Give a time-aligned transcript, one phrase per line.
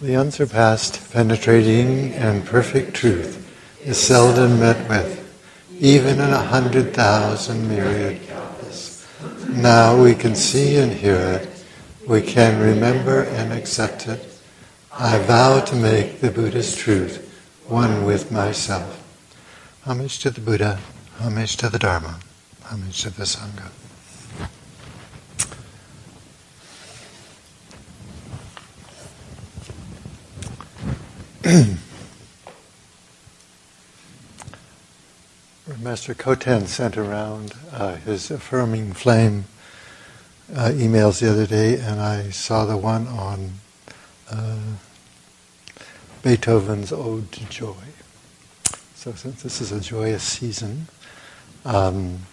[0.00, 3.44] The unsurpassed, penetrating, and perfect truth
[3.84, 5.18] is seldom met with,
[5.80, 9.04] even in a hundred thousand myriad countless.
[9.48, 11.64] Now we can see and hear it.
[12.06, 14.24] We can remember and accept it.
[14.92, 17.18] I vow to make the Buddha's truth
[17.66, 19.02] one with myself.
[19.84, 20.78] Homage to the Buddha,
[21.18, 22.20] homage to the Dharma,
[22.66, 23.72] homage to the Sangha.
[35.78, 39.46] Master Koten sent around uh, his affirming flame
[40.54, 43.52] uh, emails the other day, and I saw the one on
[44.30, 44.58] uh,
[46.22, 47.76] Beethoven's Ode to Joy.
[48.94, 50.88] So, since this is a joyous season,
[51.64, 52.26] um,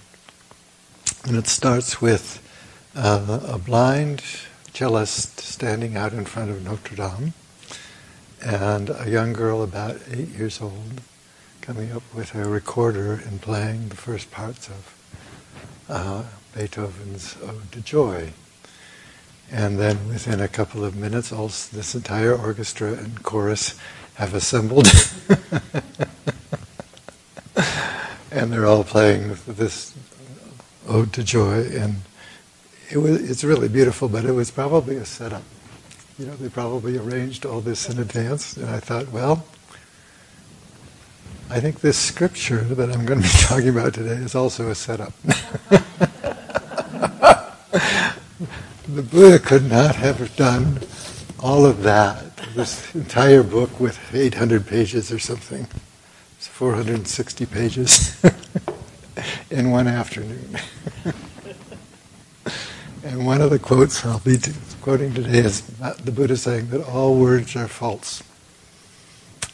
[1.24, 2.42] and it starts with
[2.98, 4.24] uh, a blind
[4.74, 7.34] cellist standing out in front of Notre Dame
[8.46, 11.02] and a young girl about eight years old
[11.62, 14.96] coming up with a recorder and playing the first parts of
[15.90, 18.34] uh, Beethoven's Ode to Joy.
[19.52, 23.80] And then within a couple of minutes, all this entire orchestra and chorus
[24.16, 24.88] have assembled.
[28.32, 29.96] and they're all playing this
[30.88, 31.66] Ode to Joy.
[31.72, 31.96] And
[32.92, 35.42] it was, it's really beautiful, but it was probably a setup
[36.18, 38.56] you know, they probably arranged all this in advance.
[38.56, 39.46] And I thought, well,
[41.50, 44.76] I think this scripture that I'm going to be talking about today is also a
[44.76, 45.14] setup.
[48.88, 50.80] the Buddha could not have done
[51.40, 55.68] all of that, this entire book with 800 pages or something.
[56.38, 58.24] It's 460 pages
[59.52, 60.58] in one afternoon.
[63.06, 64.38] And one of the quotes I'll be
[64.82, 68.24] quoting today is the Buddha saying that all words are false.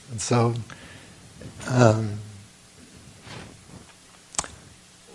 [0.10, 0.54] And so,
[1.68, 2.20] um,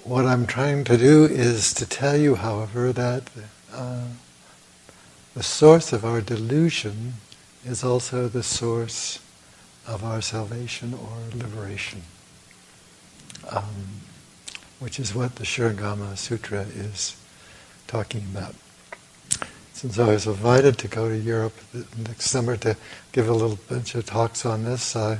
[0.05, 3.31] what I'm trying to do is to tell you, however, that
[3.73, 4.05] uh,
[5.35, 7.15] the source of our delusion
[7.65, 9.19] is also the source
[9.87, 12.03] of our salvation or liberation,
[13.51, 14.03] um,
[14.79, 17.17] which is what the Shurangama Sutra is
[17.87, 18.55] talking about
[19.77, 21.53] since I was invited to go to Europe
[21.99, 22.79] next summer to
[23.13, 25.19] give a little bunch of talks on this, I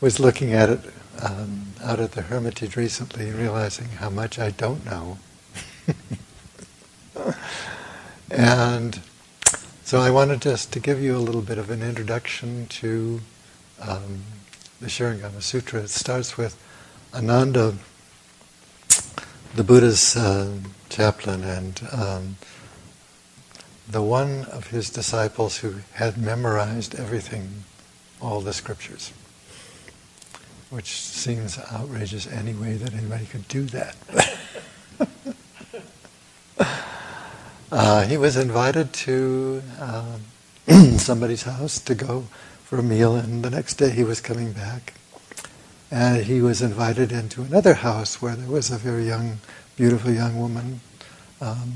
[0.00, 0.80] was looking at it
[1.22, 5.18] um, out at the Hermitage recently, realizing how much I don't know.
[8.32, 9.00] and
[9.84, 13.20] so I wanted just to give you a little bit of an introduction to
[13.80, 14.22] um,
[14.80, 15.82] the Shurangama Sutra.
[15.82, 16.60] It starts with
[17.14, 17.76] Ananda,
[19.54, 20.50] the Buddha's uh,
[20.92, 22.36] chaplain, and um,
[23.88, 27.64] the one of his disciples who had memorized everything,
[28.20, 29.12] all the scriptures,
[30.70, 33.96] which seems outrageous anyway that anybody could do that.
[37.72, 40.18] uh, he was invited to uh,
[40.98, 42.26] somebody's house to go
[42.64, 44.94] for a meal, and the next day he was coming back.
[45.90, 49.40] And he was invited into another house where there was a very young,
[49.76, 50.80] beautiful young woman
[51.40, 51.74] um,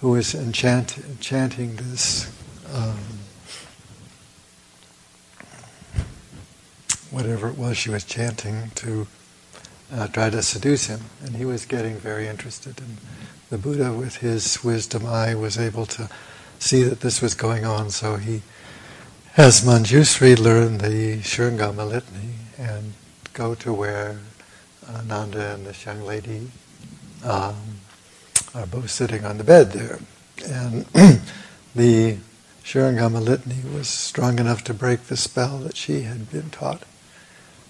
[0.00, 2.32] who was enchant, chanting this
[2.72, 2.98] um,
[7.10, 9.06] whatever it was she was chanting to
[9.92, 11.00] uh, try to seduce him.
[11.24, 12.80] And he was getting very interested.
[12.80, 12.98] And
[13.50, 16.08] the Buddha, with his wisdom eye, was able to
[16.58, 17.90] see that this was going on.
[17.90, 18.42] So he
[19.32, 22.92] has Manjusri learn the Shurangama litany and
[23.32, 24.18] go to where
[24.88, 26.50] Ananda and this young lady
[27.24, 27.56] um,
[28.54, 29.98] are both sitting on the bed there.
[30.46, 30.84] And
[31.74, 32.18] the
[32.64, 36.82] Shurangama litany was strong enough to break the spell that she had been taught.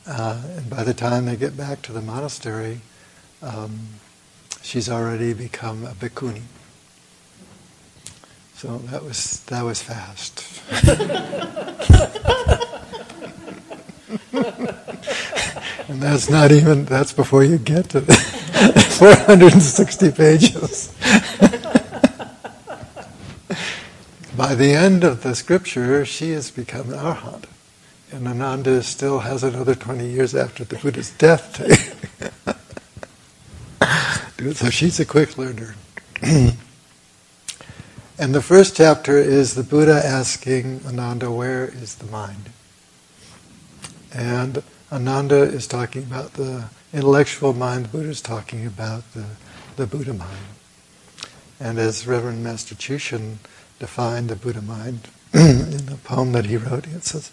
[0.06, 2.80] Uh, and by the time they get back to the monastery,
[3.42, 3.88] um,
[4.62, 6.42] she's already become a bhikkhuni.
[8.54, 10.44] So that was that was fast.
[15.88, 18.00] and that's not even that's before you get to
[18.98, 20.92] 460 pages.
[24.36, 27.44] By the end of the scripture, she has become an arhat.
[28.10, 31.56] And Ananda still has another 20 years after the Buddha's death.
[34.56, 35.74] so she's a quick learner.
[36.22, 36.56] and
[38.16, 42.50] the first chapter is the Buddha asking Ananda, where is the mind?
[44.14, 49.24] And Ananda is talking about the intellectual mind, Buddha is talking about the,
[49.76, 50.46] the Buddha mind.
[51.60, 53.38] And as Reverend Master Chushin
[53.78, 57.30] defined the Buddha mind, in a poem that he wrote, it says,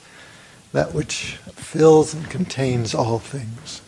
[0.72, 3.82] that which fills and contains all things.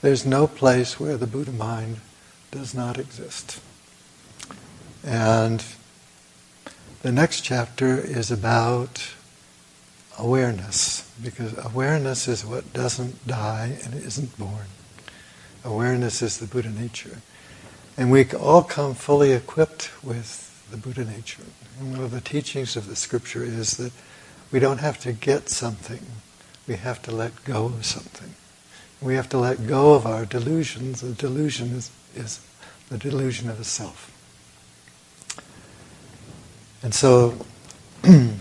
[0.00, 1.98] There's no place where the Buddha mind
[2.50, 3.60] does not exist.
[5.04, 5.64] And
[7.02, 9.14] the next chapter is about
[10.18, 14.66] awareness, because awareness is what doesn't die and isn't born.
[15.64, 17.22] Awareness is the Buddha nature.
[17.96, 21.44] And we all come fully equipped with the Buddha nature.
[21.78, 23.92] And one of the teachings of the scripture is that
[24.52, 26.04] we don't have to get something,
[26.68, 28.34] we have to let go of something.
[29.00, 31.02] We have to let go of our delusions.
[31.02, 32.40] The delusion is, is
[32.88, 34.10] the delusion of the self.
[36.82, 37.34] And so
[38.02, 38.36] the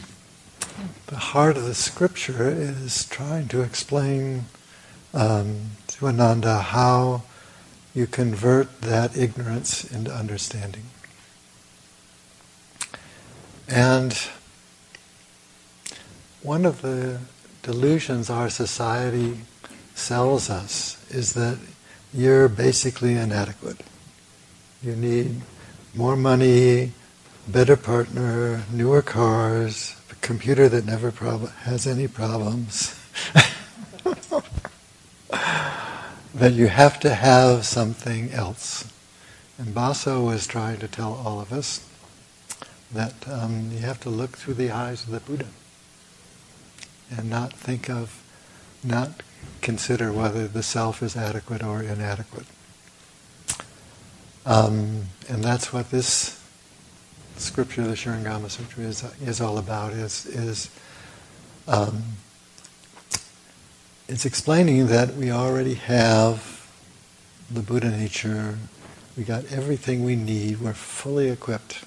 [1.12, 4.46] heart of the scripture is trying to explain
[5.14, 5.72] um,
[6.06, 7.24] Ananda how
[7.94, 10.86] you convert that ignorance into understanding.
[13.68, 14.14] And
[16.42, 17.20] one of the
[17.62, 19.38] delusions our society
[19.96, 21.58] sells us is that
[22.14, 23.80] you're basically inadequate.
[24.84, 25.42] You need
[25.96, 26.92] more money,
[27.48, 33.00] better partner, newer cars, a computer that never prob- has any problems.
[36.34, 38.92] That you have to have something else.
[39.58, 41.88] And Baso was trying to tell all of us
[42.92, 45.48] that um, you have to look through the eyes of the Buddha
[47.16, 48.24] and not think of,
[48.84, 49.22] not
[49.62, 52.48] consider whether the self is adequate or inadequate.
[54.46, 56.42] Um, and that's what this
[57.38, 59.94] scripture, the Shurangama Sutra, is, is all about.
[59.94, 60.70] Is is
[61.68, 62.04] um,
[64.08, 66.70] it's explaining that we already have
[67.50, 68.58] the Buddha nature.
[69.16, 70.60] We got everything we need.
[70.60, 71.84] We're fully equipped.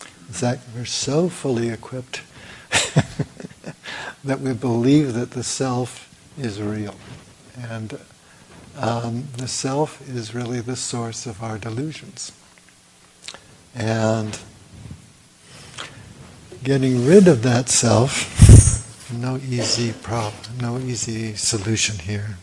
[0.00, 2.22] In fact, we're so fully equipped
[4.24, 6.94] that we believe that the self is real.
[7.56, 7.98] And
[8.76, 12.32] um, the self is really the source of our delusions.
[13.74, 14.38] And
[16.62, 18.35] getting rid of that self,
[19.16, 22.36] no easy problem, no easy solution here.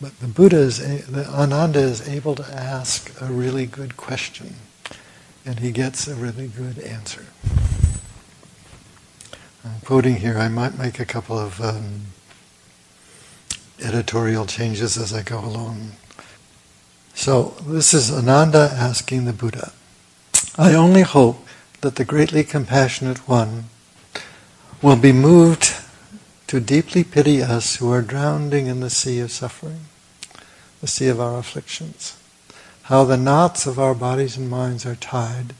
[0.00, 4.54] But the Buddha is, the Ananda is able to ask a really good question,
[5.44, 7.26] and he gets a really good answer.
[9.62, 10.38] I'm quoting here.
[10.38, 12.06] I might make a couple of um,
[13.82, 15.92] editorial changes as I go along.
[17.20, 19.72] So this is Ananda asking the Buddha.
[20.56, 21.46] I only hope
[21.82, 23.64] that the greatly compassionate one
[24.80, 25.74] will be moved
[26.46, 29.80] to deeply pity us who are drowning in the sea of suffering,
[30.80, 32.16] the sea of our afflictions.
[32.84, 35.52] How the knots of our bodies and minds are tied,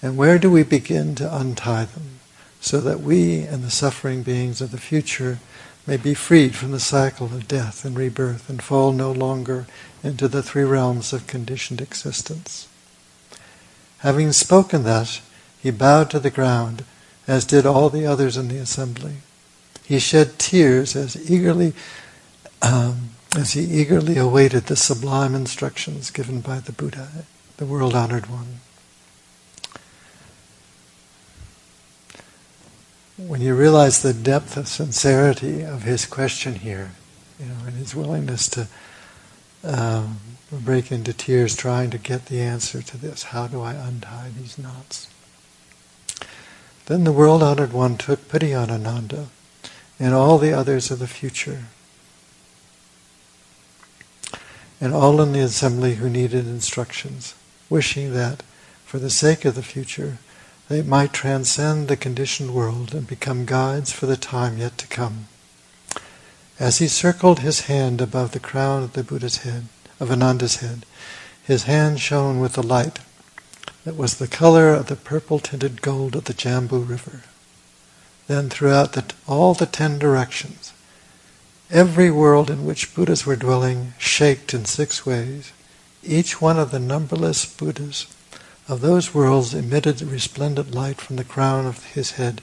[0.00, 2.20] and where do we begin to untie them?
[2.64, 5.38] so that we and the suffering beings of the future
[5.86, 9.66] may be freed from the cycle of death and rebirth and fall no longer
[10.02, 12.68] into the three realms of conditioned existence.
[13.98, 15.20] Having spoken thus,
[15.60, 16.84] he bowed to the ground,
[17.26, 19.16] as did all the others in the assembly.
[19.84, 21.74] He shed tears as eagerly
[22.62, 27.08] um, as he eagerly awaited the sublime instructions given by the Buddha,
[27.56, 28.60] the world honored one.
[33.16, 36.92] When you realize the depth of sincerity of his question here,
[37.38, 38.66] you know, and his willingness to
[39.62, 40.18] um,
[40.50, 44.58] break into tears trying to get the answer to this, how do I untie these
[44.58, 45.08] knots?
[46.86, 49.28] Then the world honored one took pity on Ananda
[49.98, 51.64] and all the others of the future,
[54.80, 57.34] and all in the assembly who needed instructions,
[57.70, 58.42] wishing that,
[58.84, 60.18] for the sake of the future,
[60.68, 65.26] they might transcend the conditioned world and become guides for the time yet to come.
[66.58, 69.66] As he circled his hand above the crown of the Buddha's head,
[70.00, 70.86] of Ananda's head,
[71.42, 73.00] his hand shone with the light
[73.84, 77.22] that was the color of the purple tinted gold of the Jambu River.
[78.26, 80.72] Then throughout the, all the ten directions,
[81.70, 85.52] every world in which Buddhas were dwelling shaked in six ways,
[86.02, 88.06] each one of the numberless Buddhas
[88.68, 92.40] of those worlds emitted resplendent light from the crown of his head.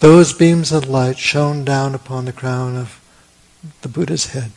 [0.00, 3.00] Those beams of light shone down upon the crown of
[3.80, 4.52] the Buddha's head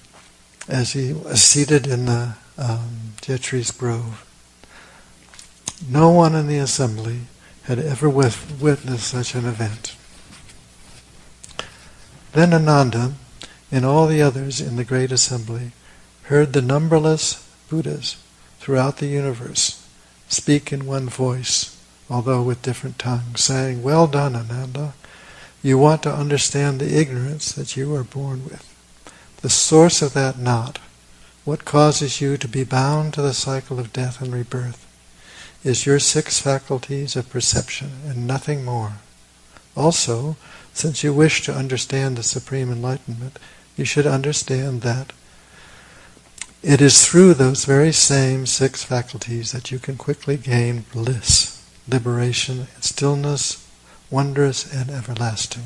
[0.68, 4.26] as he was seated in the um, Jeta's grove.
[5.90, 7.22] No one in the assembly
[7.64, 9.96] had ever witnessed such an event.
[12.34, 13.14] Then Ananda
[13.72, 15.72] and all the others in the great assembly
[16.24, 18.18] heard the numberless Buddhas
[18.68, 19.82] throughout the universe
[20.28, 24.94] speak in one voice, although with different tongues, saying, Well done, Ananda.
[25.64, 28.68] You want to understand the ignorance that you are born with.
[29.42, 30.80] The source of that knot,
[31.46, 34.86] what causes you to be bound to the cycle of death and rebirth,
[35.64, 38.98] is your six faculties of perception and nothing more.
[39.78, 40.36] Also,
[40.74, 43.40] since you wish to understand the supreme enlightenment,
[43.78, 45.14] you should understand that
[46.68, 52.68] it is through those very same six faculties that you can quickly gain bliss, liberation,
[52.76, 53.66] and stillness,
[54.12, 55.64] wondrous and everlasting.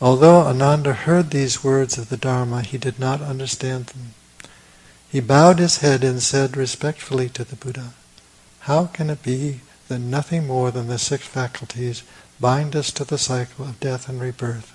[0.00, 4.14] Although Ananda heard these words of the Dharma, he did not understand them.
[5.10, 7.94] He bowed his head and said respectfully to the Buddha,
[8.60, 12.04] How can it be that nothing more than the six faculties
[12.38, 14.72] bind us to the cycle of death and rebirth,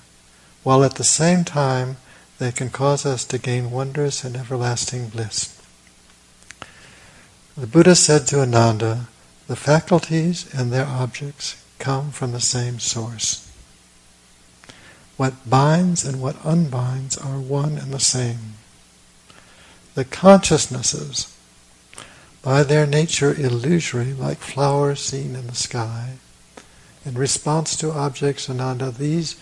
[0.68, 1.96] while at the same time
[2.40, 5.58] they can cause us to gain wondrous and everlasting bliss?
[7.56, 9.08] The Buddha said to Ananda,
[9.48, 13.50] The faculties and their objects come from the same source.
[15.16, 18.56] What binds and what unbinds are one and the same
[19.96, 21.34] the consciousnesses,
[22.42, 26.18] by their nature illusory, like flowers seen in the sky,
[27.06, 29.38] in response to objects, Ananda, these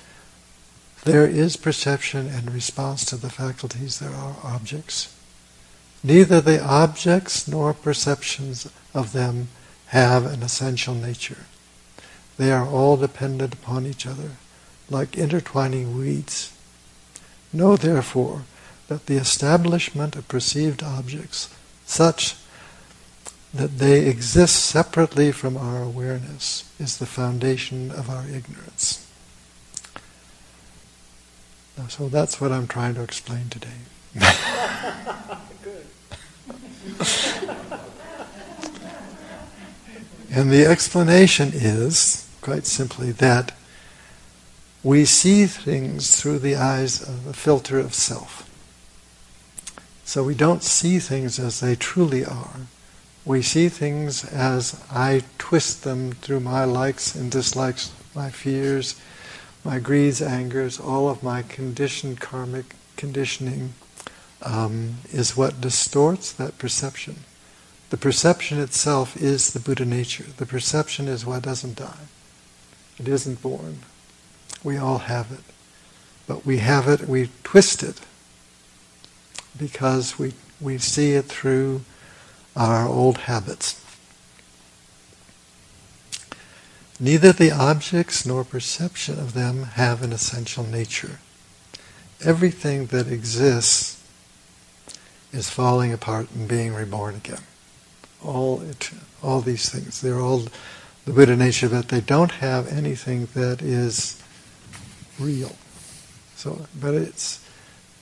[1.05, 5.15] there is perception and response to the faculties, there are objects.
[6.03, 9.47] Neither the objects nor perceptions of them
[9.87, 11.45] have an essential nature.
[12.37, 14.31] They are all dependent upon each other,
[14.89, 16.51] like intertwining weeds.
[17.53, 18.43] Know therefore
[18.87, 21.53] that the establishment of perceived objects,
[21.85, 22.35] such
[23.53, 29.04] that they exist separately from our awareness, is the foundation of our ignorance.
[31.89, 33.67] So that's what I'm trying to explain today.
[40.31, 43.51] and the explanation is, quite simply, that
[44.83, 48.49] we see things through the eyes of the filter of self.
[50.05, 52.67] So we don't see things as they truly are.
[53.25, 58.95] We see things as I twist them through my likes and dislikes, my fears,
[59.65, 63.73] my greeds, angers, all of my conditioned karmic conditioning
[64.43, 67.15] um, is what distorts that perception.
[67.89, 70.25] The perception itself is the Buddha nature.
[70.37, 72.05] The perception is what doesn't die.
[72.99, 73.79] It isn't born.
[74.63, 75.43] We all have it.
[76.27, 78.01] But we have it, we twist it
[79.57, 81.81] because we, we see it through
[82.55, 83.84] our old habits.
[86.99, 91.19] Neither the objects nor perception of them have an essential nature.
[92.23, 94.01] Everything that exists
[95.33, 97.43] is falling apart and being reborn again.
[98.23, 100.45] All it, all these things, they're all
[101.03, 104.21] the Buddha nature, but they don't have anything that is
[105.19, 105.55] real.
[106.35, 107.45] So, but it's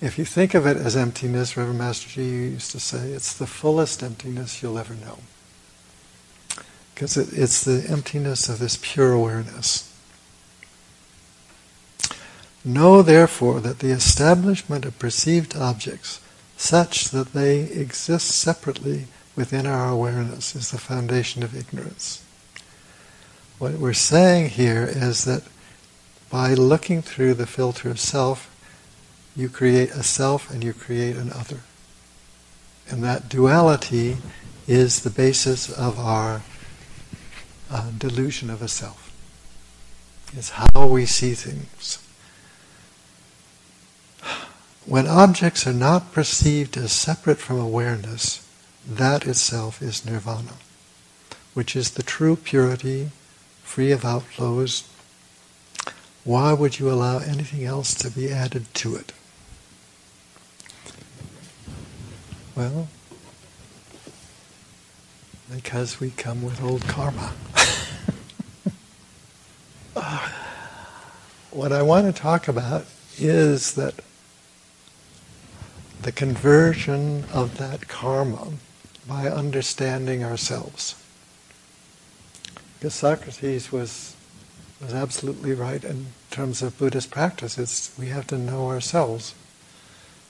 [0.04, 3.48] if you think of it as emptiness, Reverend Master G used to say, it's the
[3.48, 5.20] fullest emptiness you'll ever know.
[6.94, 9.90] Because it, it's the emptiness of this pure awareness.
[12.66, 16.22] Know therefore that the establishment of perceived objects,
[16.56, 22.24] such that they exist separately within our awareness, is the foundation of ignorance.
[23.60, 25.44] What we're saying here is that
[26.30, 28.50] by looking through the filter of self,
[29.36, 31.60] you create a self and you create an other.
[32.90, 34.18] And that duality
[34.68, 36.42] is the basis of our
[37.74, 39.12] uh, delusion of a self.
[40.38, 41.98] It's how we see things.
[44.86, 48.48] When objects are not perceived as separate from awareness,
[48.88, 50.54] that itself is nirvana,
[51.54, 53.10] which is the true purity,
[53.64, 54.88] free of outflows.
[56.24, 59.14] Why would you allow anything else to be added to it?
[62.56, 62.88] Well,
[65.54, 67.34] because we come with old karma.
[71.56, 72.86] what I want to talk about
[73.18, 73.96] is that
[76.02, 78.54] the conversion of that karma
[79.08, 80.96] by understanding ourselves.
[82.80, 84.16] Because Socrates was
[84.82, 87.58] was absolutely right in terms of Buddhist practice.
[87.58, 89.34] It's we have to know ourselves.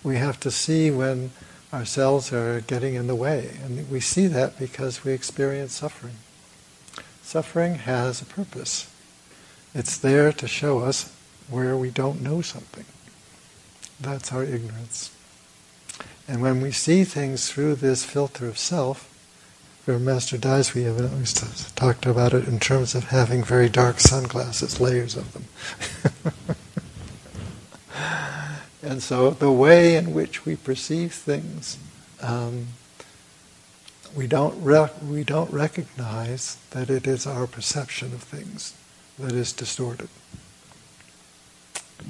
[0.03, 1.31] We have to see when
[1.73, 3.57] ourselves are getting in the way.
[3.63, 6.17] And we see that because we experience suffering.
[7.23, 8.93] Suffering has a purpose.
[9.73, 11.11] It's there to show us
[11.49, 12.85] where we don't know something.
[13.99, 15.15] that's our ignorance.
[16.27, 19.09] And when we see things through this filter of self,
[19.85, 21.33] where Master Daizui have always
[21.73, 25.45] talked about it in terms of having very dark sunglasses, layers of them.
[28.81, 31.77] and so the way in which we perceive things,
[32.21, 32.67] um,
[34.15, 38.73] we don't rec- we don't recognize that it is our perception of things
[39.19, 40.09] that is distorted.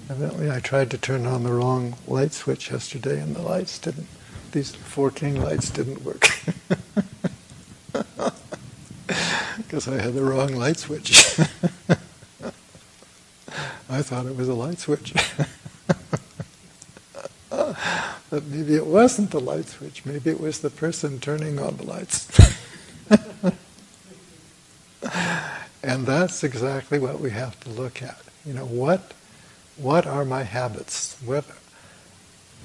[0.09, 4.07] Evidently, I tried to turn on the wrong light switch yesterday, and the lights didn't.
[4.51, 6.27] These four king lights didn't work
[9.57, 11.39] because I had the wrong light switch.
[13.89, 15.13] I thought it was a light switch.
[17.49, 20.05] but maybe it wasn't the light switch.
[20.05, 22.27] Maybe it was the person turning on the lights.
[25.83, 28.19] and that's exactly what we have to look at.
[28.45, 29.13] You know, what
[29.77, 31.17] what are my habits?
[31.23, 31.45] What,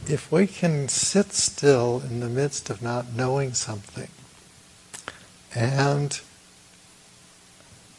[0.06, 4.08] if we can sit still in the midst of not knowing something
[5.54, 6.20] and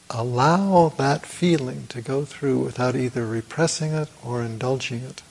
[0.10, 5.22] allow that feeling to go through without either repressing it or indulging it,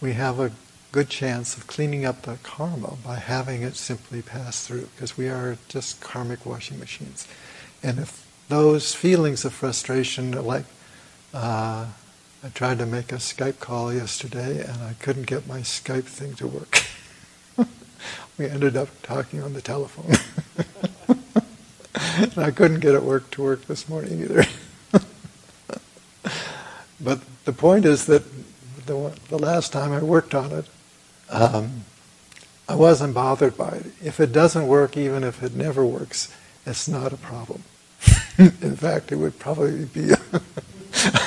[0.00, 0.52] we have a
[0.90, 5.28] good chance of cleaning up the karma by having it simply pass through, because we
[5.28, 7.26] are just karmic washing machines.
[7.82, 10.66] And if those feelings of frustration, like
[11.32, 11.86] uh,
[12.44, 16.34] I tried to make a Skype call yesterday and I couldn't get my Skype thing
[16.34, 16.82] to work.
[18.36, 20.16] we ended up talking on the telephone.
[21.94, 24.44] and I couldn't get it work to work this morning either.
[27.00, 28.24] but the point is that
[28.86, 30.66] the, the last time I worked on it,
[31.30, 31.84] um,
[32.68, 33.86] I wasn't bothered by it.
[34.02, 36.34] If it doesn't work, even if it never works,
[36.66, 37.62] it's not a problem.
[38.36, 40.18] In fact, it would probably be a,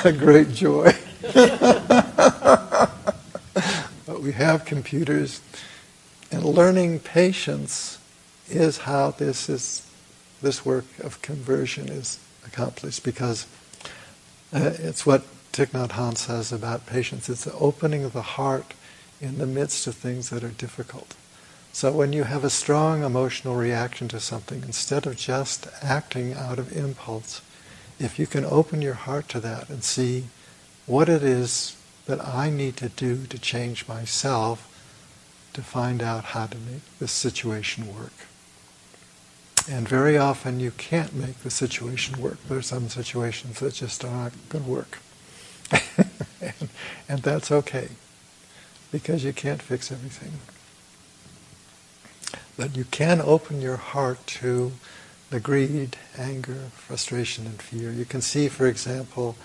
[0.04, 0.92] a great joy.
[4.06, 5.40] but we have computers,
[6.30, 7.98] and learning patience
[8.48, 9.86] is how this is
[10.42, 13.46] this work of conversion is accomplished because
[14.52, 17.28] uh, it's what Thich Nhat Hanh says about patience.
[17.28, 18.74] It's the opening of the heart
[19.20, 21.14] in the midst of things that are difficult.
[21.72, 26.58] So when you have a strong emotional reaction to something, instead of just acting out
[26.58, 27.42] of impulse,
[27.98, 30.24] if you can open your heart to that and see
[30.86, 34.72] what it is that I need to do to change myself
[35.52, 38.12] to find out how to make this situation work.
[39.68, 42.38] And very often you can't make the situation work.
[42.44, 44.98] There are some situations that just are not going to work.
[46.40, 46.68] and,
[47.08, 47.88] and that's okay,
[48.92, 50.34] because you can't fix everything.
[52.56, 54.72] But you can open your heart to
[55.30, 57.90] the greed, anger, frustration, and fear.
[57.90, 59.36] You can see, for example,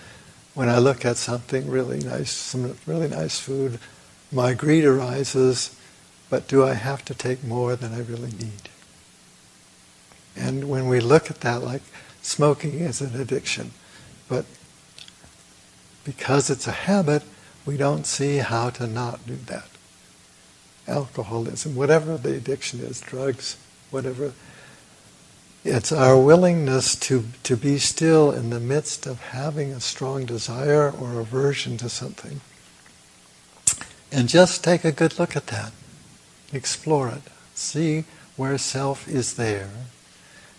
[0.54, 3.78] when I look at something really nice, some really nice food,
[4.30, 5.76] my greed arises,
[6.28, 8.68] but do I have to take more than I really need?
[10.36, 11.82] And when we look at that, like
[12.22, 13.72] smoking is an addiction,
[14.28, 14.46] but
[16.04, 17.22] because it's a habit,
[17.64, 19.68] we don't see how to not do that.
[20.88, 23.56] Alcoholism, whatever the addiction is, drugs,
[23.90, 24.32] whatever
[25.64, 30.90] it's our willingness to, to be still in the midst of having a strong desire
[30.90, 32.40] or aversion to something.
[34.10, 35.72] And just take a good look at that.
[36.52, 37.22] Explore it.
[37.54, 38.04] See
[38.36, 39.70] where self is there.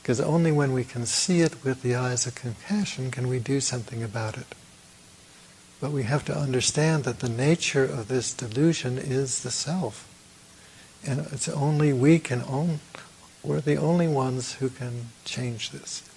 [0.02, 3.60] Because only when we can see it with the eyes of compassion can we do
[3.60, 4.56] something about it.
[5.80, 10.08] But we have to understand that the nature of this delusion is the self.
[11.06, 12.80] And it's only we can own,
[13.44, 16.10] we're the only ones who can change this.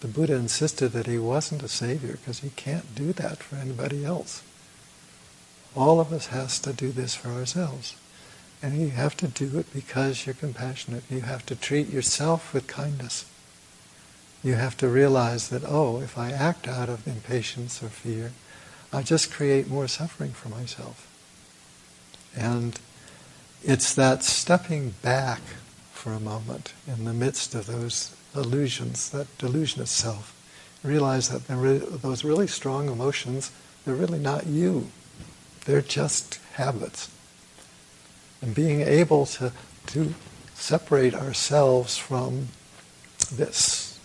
[0.00, 4.04] The Buddha insisted that he wasn't a savior because he can't do that for anybody
[4.04, 4.42] else.
[5.76, 7.96] All of us has to do this for ourselves.
[8.62, 11.04] And you have to do it because you're compassionate.
[11.10, 13.24] You have to treat yourself with kindness.
[14.42, 18.32] You have to realize that, oh, if I act out of impatience or fear,
[18.92, 21.06] I just create more suffering for myself.
[22.36, 22.78] And
[23.64, 25.40] it's that stepping back
[25.98, 30.32] for a moment in the midst of those illusions, that delusion of self.
[30.84, 33.50] Realize that those really strong emotions,
[33.84, 34.90] they're really not you.
[35.64, 37.10] They're just habits.
[38.40, 39.52] And being able to,
[39.88, 40.14] to
[40.54, 42.46] separate ourselves from
[43.32, 43.98] this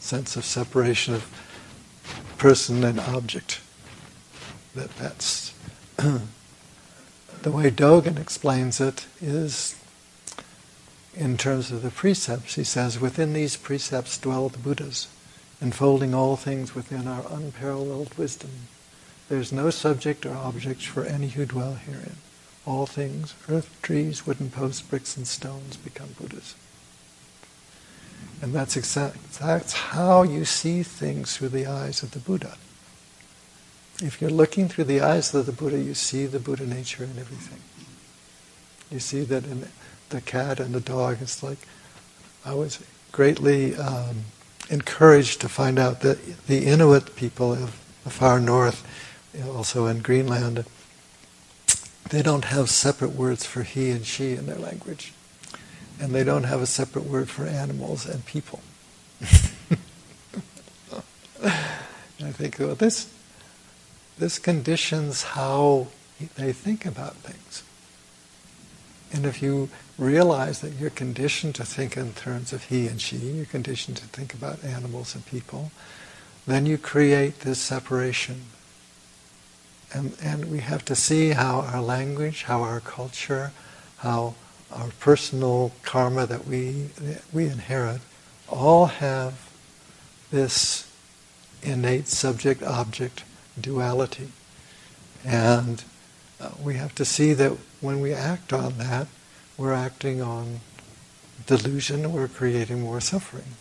[0.00, 1.30] sense of separation of
[2.38, 3.60] person and object.
[4.74, 5.52] That that's
[5.96, 9.76] the way Dogen explains it is
[11.16, 15.08] in terms of the precepts, he says, within these precepts dwell the Buddhas,
[15.62, 18.50] enfolding all things within our unparalleled wisdom.
[19.28, 22.16] There's no subject or object for any who dwell herein.
[22.66, 26.54] All things, earth, trees, wooden posts, bricks, and stones become Buddhas.
[28.42, 32.58] And that's, exact, that's how you see things through the eyes of the Buddha.
[34.02, 37.18] If you're looking through the eyes of the Buddha, you see the Buddha nature in
[37.18, 37.60] everything.
[38.90, 39.66] You see that in
[40.10, 41.58] the cat and the dog, it's like
[42.44, 44.24] I was greatly um,
[44.70, 48.86] encouraged to find out that the Inuit people of the far north,
[49.46, 50.64] also in Greenland,
[52.10, 55.12] they don't have separate words for he and she in their language.
[56.00, 58.60] And they don't have a separate word for animals and people.
[59.70, 59.80] and
[62.22, 63.12] I think, well, this,
[64.18, 65.88] this conditions how
[66.36, 67.62] they think about things.
[69.12, 73.16] And if you realize that you're conditioned to think in terms of he and she,
[73.16, 75.70] you're conditioned to think about animals and people,
[76.46, 78.42] then you create this separation.
[79.92, 83.52] And, and we have to see how our language, how our culture,
[83.98, 84.34] how
[84.70, 88.00] our personal karma that we, that we inherit,
[88.48, 89.50] all have
[90.30, 90.92] this
[91.62, 93.24] innate subject-object
[93.58, 94.28] duality.
[95.24, 95.82] And
[96.40, 99.06] uh, we have to see that when we act on that,
[99.56, 100.60] we're acting on
[101.46, 103.56] delusion, we're creating more suffering.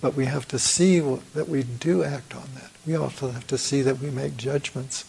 [0.00, 2.70] But we have to see that we do act on that.
[2.86, 5.04] We also have to see that we make judgments.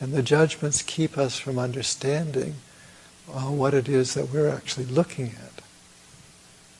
[0.00, 2.56] And the judgments keep us from understanding
[3.32, 5.62] uh, what it is that we're actually looking at.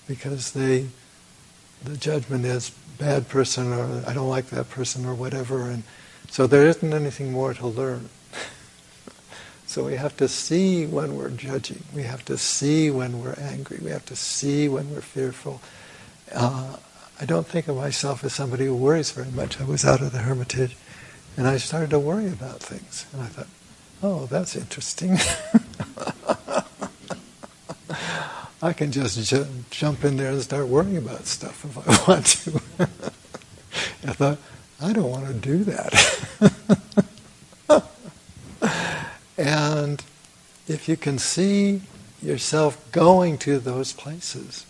[0.06, 0.88] Because they,
[1.84, 5.70] the judgment is bad person or I don't like that person or whatever.
[5.70, 5.82] And
[6.30, 8.08] so there isn't anything more to learn.
[9.68, 11.82] So we have to see when we're judging.
[11.94, 13.78] We have to see when we're angry.
[13.82, 15.60] We have to see when we're fearful.
[16.34, 16.78] Uh,
[17.20, 19.60] I don't think of myself as somebody who worries very much.
[19.60, 20.74] I was out of the hermitage
[21.36, 23.04] and I started to worry about things.
[23.12, 23.48] And I thought,
[24.02, 25.18] oh, that's interesting.
[28.62, 32.24] I can just ju- jump in there and start worrying about stuff if I want
[32.24, 32.52] to.
[34.08, 34.38] I thought,
[34.80, 35.92] I don't want to do that.
[39.38, 40.02] And
[40.66, 41.82] if you can see
[42.22, 44.66] yourself going to those places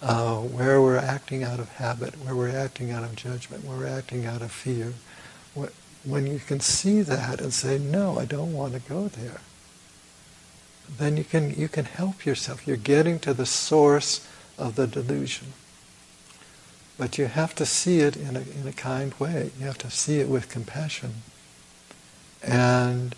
[0.00, 3.86] uh, where we're acting out of habit, where we're acting out of judgment, where we're
[3.86, 4.92] acting out of fear,
[6.04, 9.40] when you can see that and say, no, I don't want to go there,
[10.96, 12.66] then you can, you can help yourself.
[12.66, 14.26] You're getting to the source
[14.56, 15.48] of the delusion.
[16.96, 19.50] But you have to see it in a, in a kind way.
[19.58, 21.22] You have to see it with compassion.
[22.42, 23.14] And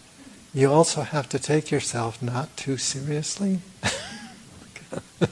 [0.53, 3.61] you also have to take yourself not too seriously.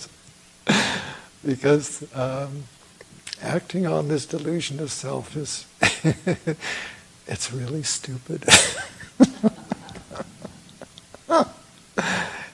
[1.44, 2.64] because um,
[3.42, 5.66] acting on this delusion of self is
[7.26, 8.44] it's really stupid.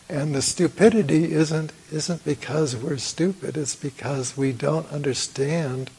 [0.08, 5.90] and the stupidity isn't isn't because we're stupid, it's because we don't understand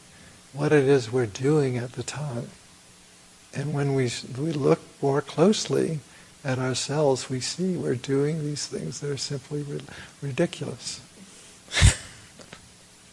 [0.52, 2.48] what it is we're doing at the time.
[3.54, 6.00] And when we, we look more closely,
[6.46, 9.80] at ourselves, we see we're doing these things that are simply ri-
[10.22, 11.00] ridiculous.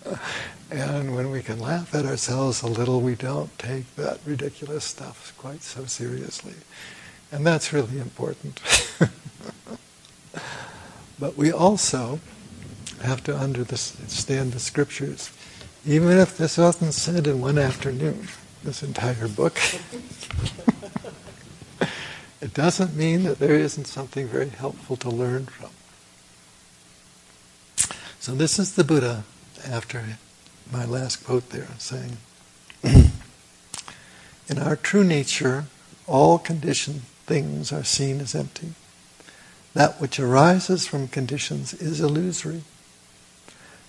[0.71, 5.33] and when we can laugh at ourselves a little, we don't take that ridiculous stuff
[5.35, 6.53] quite so seriously.
[7.31, 8.61] And that's really important.
[11.19, 12.19] but we also
[13.01, 15.31] have to understand the scriptures.
[15.87, 18.27] Even if this wasn't said in one afternoon,
[18.63, 19.59] this entire book.
[22.53, 25.71] Doesn't mean that there isn't something very helpful to learn from.
[28.19, 29.23] So this is the Buddha
[29.67, 30.17] after
[30.71, 32.17] my last quote there saying,
[32.83, 35.65] In our true nature,
[36.05, 38.73] all conditioned things are seen as empty.
[39.73, 42.63] That which arises from conditions is illusory.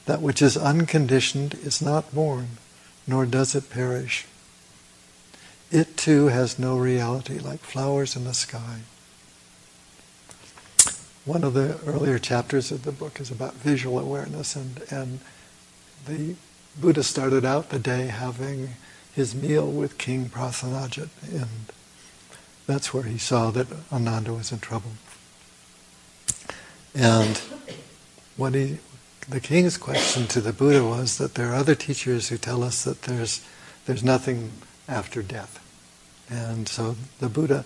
[0.07, 2.59] That which is unconditioned is not born,
[3.07, 4.27] nor does it perish
[5.71, 8.81] it too has no reality, like flowers in the sky.
[11.25, 15.21] One of the earlier chapters of the book is about visual awareness, and, and
[16.07, 16.37] the
[16.79, 18.75] Buddha started out the day having
[19.15, 21.73] his meal with King Prasenajit, and
[22.67, 24.93] that's where he saw that Ananda was in trouble.
[26.95, 27.41] And
[28.37, 28.79] what he,
[29.29, 32.85] the king's question to the Buddha was that there are other teachers who tell us
[32.85, 33.45] that there's
[33.87, 34.51] there's nothing
[34.89, 35.61] after death.
[36.31, 37.65] And so the Buddha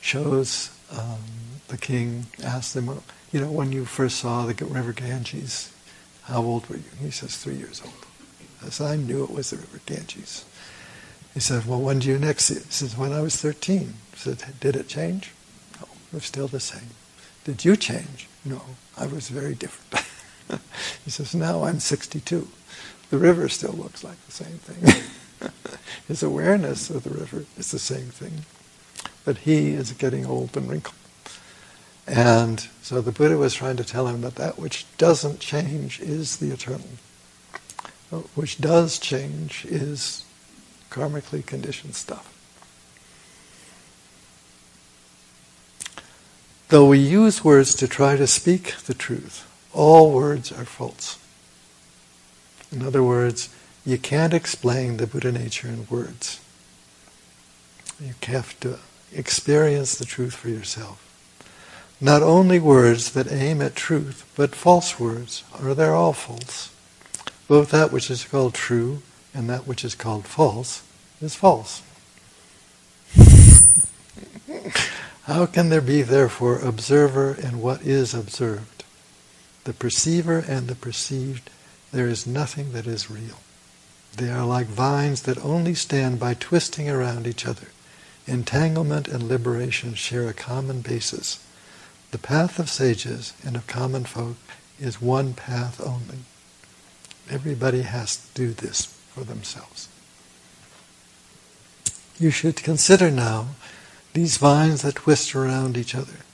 [0.00, 1.20] shows um,
[1.68, 2.88] the king, asks him,
[3.32, 5.72] you know, when you first saw the river Ganges,
[6.24, 6.84] how old were you?
[7.00, 7.94] He says, three years old.
[8.64, 10.44] I said, I knew it was the river Ganges.
[11.36, 12.64] He said, Well, when do you next see it?
[12.64, 13.80] He says, When I was 13.
[14.12, 15.32] He said, Did it change?
[15.78, 16.88] No, it still the same.
[17.44, 18.26] Did you change?
[18.42, 18.62] No,
[18.96, 20.06] I was very different.
[21.04, 22.48] he says, Now I'm 62.
[23.10, 25.04] The river still looks like the same thing.
[26.08, 28.44] His awareness of the river is the same thing.
[29.24, 30.94] But he is getting old and wrinkled.
[32.06, 36.36] And so the Buddha was trying to tell him that that which doesn't change is
[36.36, 36.88] the eternal.
[38.12, 40.24] Uh, which does change is
[40.90, 42.32] karmically conditioned stuff.
[46.68, 51.18] Though we use words to try to speak the truth, all words are false.
[52.70, 53.48] In other words,
[53.86, 56.40] you can't explain the Buddha nature in words.
[58.00, 58.80] You have to
[59.14, 61.00] experience the truth for yourself.
[62.00, 66.74] Not only words that aim at truth, but false words, or they're all false.
[67.46, 70.82] Both that which is called true and that which is called false
[71.22, 71.82] is false.
[75.24, 78.84] How can there be, therefore, observer and what is observed?
[79.62, 81.50] The perceiver and the perceived,
[81.92, 83.38] there is nothing that is real.
[84.16, 87.68] They are like vines that only stand by twisting around each other.
[88.26, 91.44] Entanglement and liberation share a common basis.
[92.12, 94.36] The path of sages and of common folk
[94.80, 96.20] is one path only.
[97.30, 99.88] Everybody has to do this for themselves.
[102.18, 103.48] You should consider now
[104.14, 106.24] these vines that twist around each other.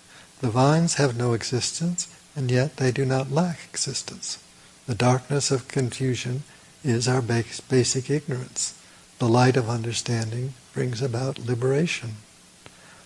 [0.41, 4.39] The vines have no existence, and yet they do not lack existence.
[4.87, 6.45] The darkness of confusion
[6.85, 8.79] is our basic ignorance.
[9.19, 12.17] The light of understanding brings about liberation.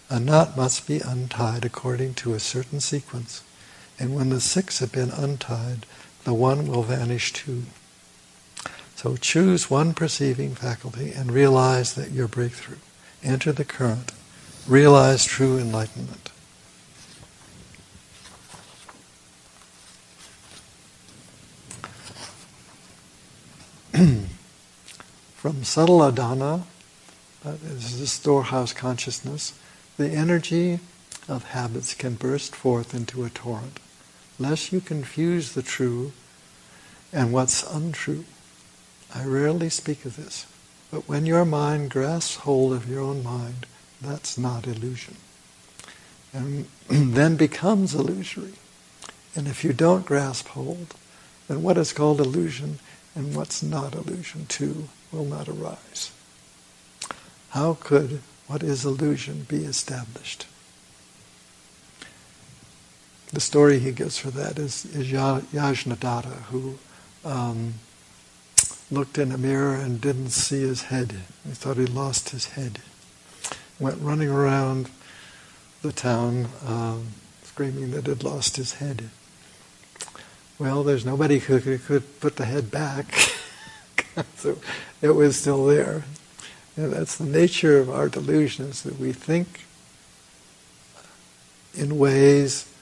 [0.09, 3.43] A knot must be untied according to a certain sequence,
[3.99, 5.85] and when the six have been untied,
[6.25, 7.65] the one will vanish too.
[8.95, 12.79] So choose one perceiving faculty and realize that your breakthrough.
[13.23, 14.13] Enter the current.
[14.67, 16.31] Realize true enlightenment.
[25.37, 26.65] From subtle adana,
[27.43, 29.59] that is the storehouse consciousness,
[29.97, 30.81] the energy
[31.29, 33.81] of habits can burst forth into a torrent,
[34.39, 36.13] lest you confuse the true
[37.11, 38.27] and what's untrue.
[39.15, 40.45] I rarely speak of this,
[40.91, 43.65] but when your mind grasps hold of your own mind,
[44.03, 45.17] that's not illusion.
[46.35, 48.55] And then becomes illusory.
[49.35, 50.95] And if you don't grasp hold,
[51.49, 52.79] then what is called illusion
[53.17, 56.13] and what's not illusion too will not arise.
[57.51, 60.47] How could what is illusion be established?
[63.33, 66.79] The story he gives for that is, is Yajnadatta, who
[67.25, 67.75] um,
[68.91, 71.13] looked in a mirror and didn't see his head.
[71.45, 72.79] He thought he lost his head.
[73.81, 74.91] Went running around
[75.83, 77.09] the town um,
[77.43, 79.11] screaming that he'd lost his head.
[80.59, 83.13] Well, there's nobody who could, put the head back,
[84.37, 84.59] so
[85.03, 86.05] it was still there.
[86.77, 89.65] And that's the nature of our delusions that we think
[91.75, 92.73] in ways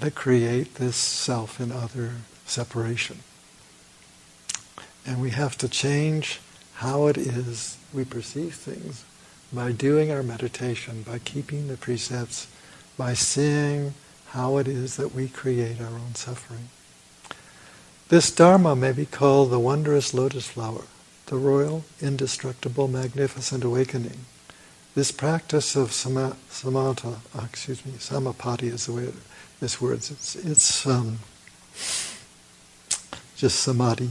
[0.00, 2.12] that create this self and other
[2.44, 3.20] separation.
[5.06, 6.40] And we have to change
[6.74, 9.04] how it is we perceive things
[9.52, 12.46] by doing our meditation, by keeping the precepts,
[12.98, 13.94] by seeing
[14.30, 16.68] how it is that we create our own suffering.
[18.08, 20.84] This Dharma may be called the wondrous lotus flower,
[21.26, 24.24] the royal, indestructible, magnificent awakening.
[24.94, 29.12] This practice of sama, samatha, uh, excuse me, samapatti is the way
[29.60, 29.98] this word.
[29.98, 31.18] It's, it's um,
[33.36, 34.10] just samadhi.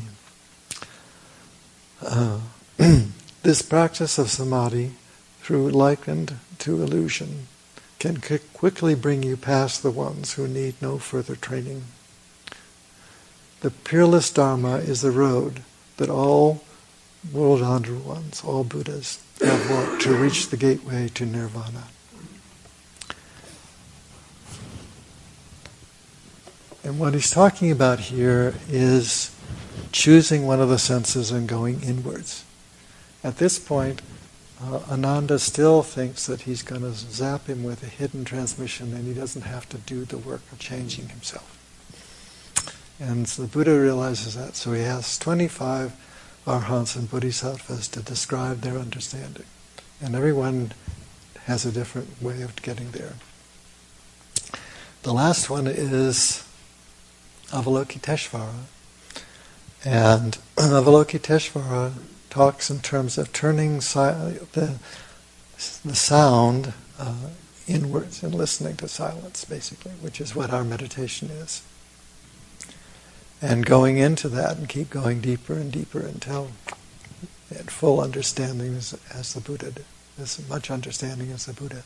[2.01, 2.39] Uh,
[3.43, 4.91] this practice of samadhi,
[5.41, 7.47] through likened to illusion,
[7.99, 8.21] can
[8.53, 11.83] quickly bring you past the ones who need no further training.
[13.62, 15.63] The peerless Dharma is the road
[15.97, 16.63] that all
[17.31, 21.86] world wanderer ones, all Buddhas, have walked to reach the gateway to nirvana.
[26.83, 29.36] And what he's talking about here is
[29.91, 32.45] choosing one of the senses and going inwards.
[33.23, 34.01] At this point,
[34.63, 39.06] uh, Ananda still thinks that he's going to zap him with a hidden transmission and
[39.06, 41.54] he doesn't have to do the work of changing himself.
[43.00, 45.93] And so the Buddha realizes that, so he asks 25
[46.48, 49.46] arhants and bodhisattvas to describe their understanding.
[50.02, 50.72] And everyone
[51.46, 53.13] has a different way of getting there.
[55.04, 56.43] The last one is
[57.50, 58.63] Avalokiteshvara.
[59.86, 61.93] And Avalokiteshvara
[62.38, 63.97] talks in terms of turning si-
[64.54, 64.78] the,
[65.84, 67.30] the sound uh,
[67.67, 71.63] inwards and listening to silence, basically, which is what our meditation is.
[73.41, 76.52] And going into that and keep going deeper and deeper until
[77.50, 79.73] at full understanding as, as the Buddha
[80.21, 81.82] as much understanding as the Buddha.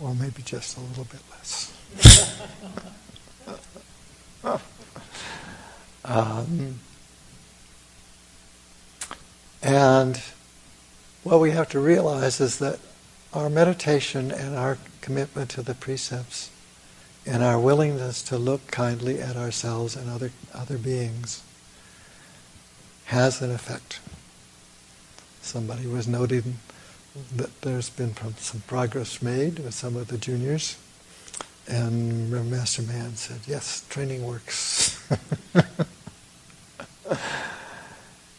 [0.00, 1.72] Or maybe just a little bit less.
[6.06, 6.78] um,
[9.62, 10.20] and
[11.22, 12.80] what we have to realize is that
[13.32, 16.50] our meditation and our commitment to the precepts
[17.24, 21.42] and our willingness to look kindly at ourselves and other, other beings
[23.06, 24.00] has an effect.
[25.40, 26.56] Somebody was noting
[27.36, 30.78] that there's been some progress made with some of the juniors,
[31.68, 34.98] and Master Meian said, yes, training works.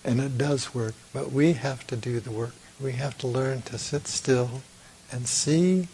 [0.04, 2.54] and it does work, but we have to do the work.
[2.80, 4.62] We have to learn to sit still
[5.12, 5.88] and see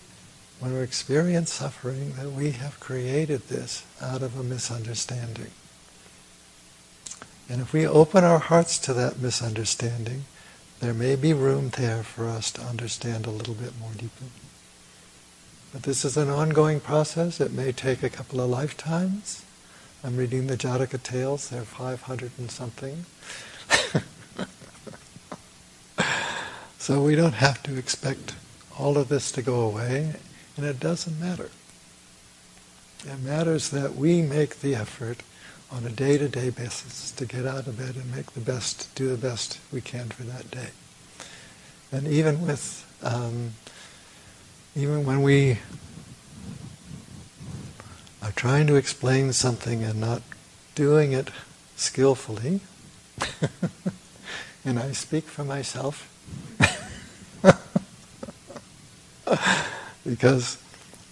[0.60, 5.52] when we experience suffering that we have created this out of a misunderstanding.
[7.48, 10.26] And if we open our hearts to that misunderstanding,
[10.80, 14.28] there may be room there for us to understand a little bit more deeply.
[15.74, 17.40] But this is an ongoing process.
[17.40, 19.44] It may take a couple of lifetimes.
[20.04, 21.50] I'm reading the Jataka tales.
[21.50, 23.06] They're 500 and something.
[26.90, 28.34] So we don't have to expect
[28.80, 30.16] all of this to go away,
[30.58, 31.52] and it doesn't matter.
[33.06, 35.22] It matters that we make the effort
[35.72, 39.18] on a day-to-day basis to get out of bed and make the best, do the
[39.18, 40.70] best we can for that day.
[41.92, 43.52] And even with, um,
[44.76, 45.60] even when we
[48.24, 50.24] are trying to explain something and not
[50.74, 51.30] doing it
[51.76, 52.62] skillfully,
[54.66, 56.10] and I speak for myself,
[60.06, 60.58] because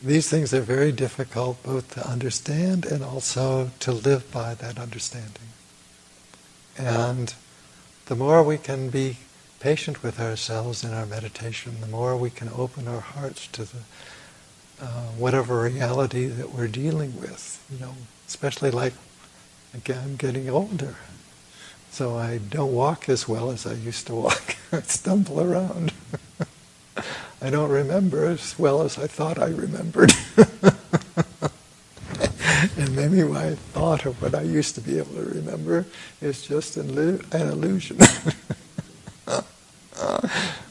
[0.02, 5.50] these things are very difficult both to understand and also to live by that understanding.
[6.78, 7.34] And
[8.06, 9.18] the more we can be
[9.60, 13.80] patient with ourselves in our meditation, the more we can open our hearts to the
[14.80, 17.64] uh, whatever reality that we're dealing with.
[17.72, 17.94] You know,
[18.28, 18.94] especially like
[19.74, 20.96] again, I'm getting older,
[21.90, 24.56] so I don't walk as well as I used to walk.
[24.72, 25.92] I stumble around.
[27.42, 30.12] I don't remember as well as I thought I remembered.
[32.78, 35.86] and maybe my thought of what I used to be able to remember
[36.22, 38.00] is just an, illusion,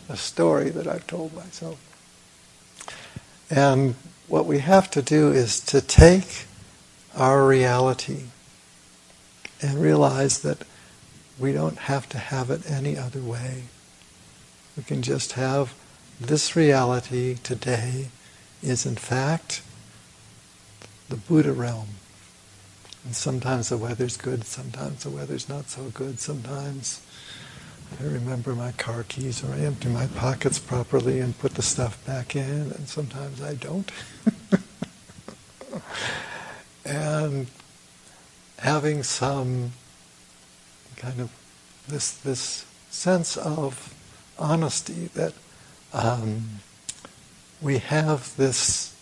[0.09, 1.79] a story that I've told myself.
[3.51, 3.95] And
[4.29, 6.47] what we have to do is to take
[7.17, 8.25] our reality
[9.62, 10.59] and realize that
[11.39, 13.65] we don't have to have it any other way.
[14.77, 15.75] We can just have
[16.20, 18.09] this reality today
[18.62, 19.62] is in fact
[21.09, 21.88] the Buddha realm.
[23.05, 27.00] And sometimes the weather's good, sometimes the weather's not so good, sometimes
[28.00, 32.05] I remember my car keys or I empty my pockets properly and put the stuff
[32.05, 33.90] back in, and sometimes I don't.
[36.85, 37.46] and
[38.59, 39.72] having some
[40.96, 41.31] kind of
[41.88, 43.94] this this sense of
[44.38, 45.33] honesty that
[45.96, 46.61] um,
[47.62, 48.94] we have this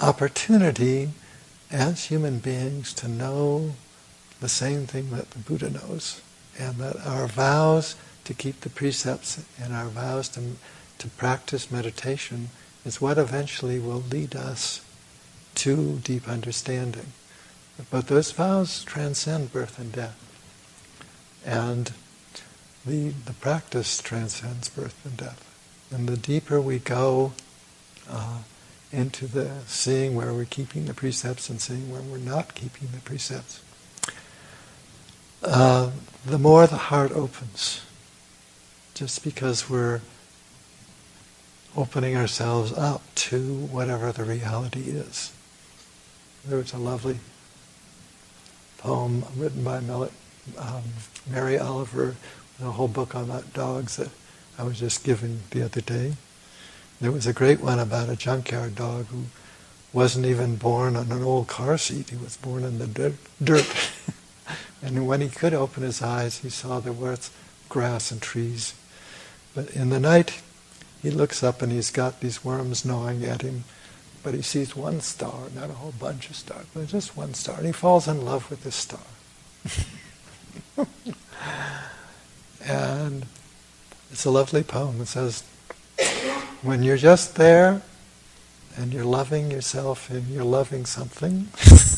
[0.00, 1.10] opportunity
[1.70, 3.72] as human beings to know
[4.40, 6.20] the same thing that the Buddha knows,
[6.58, 10.40] and that our vows to keep the precepts and our vows to,
[10.98, 12.48] to practice meditation
[12.84, 14.84] is what eventually will lead us
[15.54, 17.12] to deep understanding.
[17.90, 20.18] But those vows transcend birth and death.
[21.46, 21.92] And
[22.86, 25.44] the, the practice transcends birth and death.
[25.90, 27.32] And the deeper we go
[28.08, 28.38] uh,
[28.92, 33.00] into the seeing where we're keeping the precepts and seeing where we're not keeping the
[33.00, 33.60] precepts,
[35.42, 35.90] uh,
[36.24, 37.82] the more the heart opens.
[38.94, 40.00] Just because we're
[41.76, 45.32] opening ourselves up to whatever the reality is.
[46.44, 47.18] There was a lovely
[48.78, 50.82] poem written by um,
[51.30, 52.16] Mary Oliver
[52.60, 54.10] a whole book on dogs that
[54.58, 56.14] I was just given the other day.
[57.00, 59.24] There was a great one about a junkyard dog who
[59.92, 62.10] wasn't even born on an old car seat.
[62.10, 63.92] He was born in the dirt.
[64.82, 67.30] and when he could open his eyes, he saw there was
[67.68, 68.74] grass and trees.
[69.54, 70.42] But in the night,
[71.02, 73.64] he looks up and he's got these worms gnawing at him.
[74.24, 77.58] But he sees one star, not a whole bunch of stars, but just one star.
[77.58, 79.00] And he falls in love with this star.
[82.68, 83.24] And
[84.10, 85.00] it's a lovely poem.
[85.00, 85.42] It says,
[86.62, 87.80] when you're just there
[88.76, 91.48] and you're loving yourself and you're loving something,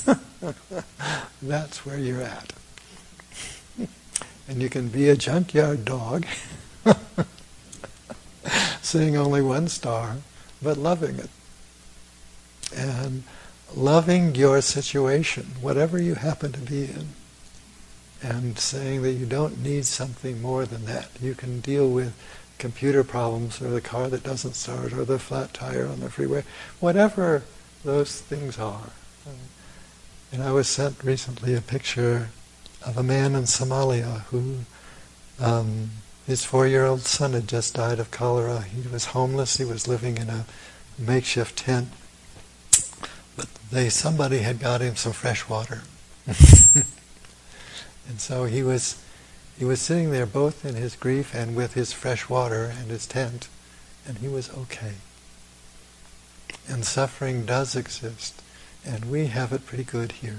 [1.43, 2.53] that's where you're at.
[4.49, 6.25] and you can be a junkyard dog,
[8.81, 10.19] seeing only one star,
[10.63, 11.31] but loving it.
[12.77, 13.25] And
[13.75, 17.09] loving your situation, whatever you happen to be in,
[18.23, 21.09] and saying that you don't need something more than that.
[21.21, 22.15] You can deal with
[22.59, 26.45] computer problems or the car that doesn't start or the flat tire on the freeway,
[26.79, 27.43] whatever
[27.85, 28.91] those things are.
[30.33, 32.29] And I was sent recently a picture
[32.87, 34.59] of a man in Somalia who
[35.41, 35.91] um,
[36.27, 38.63] his four-year-old son had just died of cholera.
[38.63, 39.57] He was homeless.
[39.57, 40.47] He was living in a
[40.97, 41.89] makeshift tent.
[43.37, 45.83] But they somebody had got him some fresh water.
[48.11, 49.01] and so he was
[49.57, 53.07] he was sitting there both in his grief and with his fresh water and his
[53.07, 53.49] tent,
[54.05, 54.95] and he was okay.
[56.67, 58.43] And suffering does exist,
[58.85, 60.39] and we have it pretty good here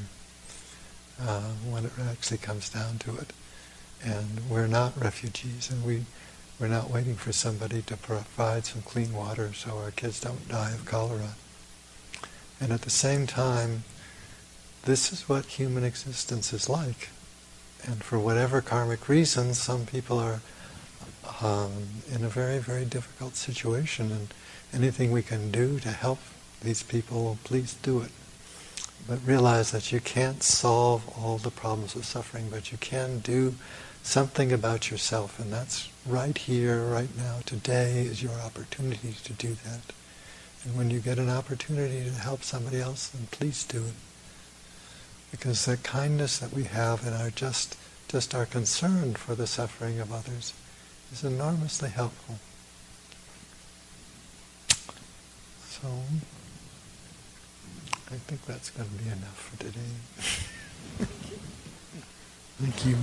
[1.22, 3.32] uh, when it actually comes down to it.
[4.04, 6.06] And we're not refugees, and we,
[6.60, 10.72] we're not waiting for somebody to provide some clean water so our kids don't die
[10.72, 11.36] of cholera.
[12.60, 13.84] And at the same time,
[14.84, 17.10] this is what human existence is like.
[17.86, 20.42] And for whatever karmic reasons, some people are
[21.42, 21.72] um,
[22.12, 24.34] in a very, very difficult situation, and
[24.74, 26.20] anything we can do to help
[26.62, 28.12] these people, please do it.
[29.08, 33.56] But realize that you can't solve all the problems of suffering, but you can do
[34.04, 39.56] something about yourself, and that's right here, right now, today is your opportunity to do
[39.66, 39.94] that.
[40.64, 43.94] And when you get an opportunity to help somebody else, then please do it
[45.32, 47.78] because the kindness that we have and our just
[48.08, 50.54] just our concern for the suffering of others
[51.14, 52.40] is enormously helpful.
[55.70, 55.88] So
[58.12, 59.80] I think that's going to be enough for today.
[62.60, 62.98] Thank you.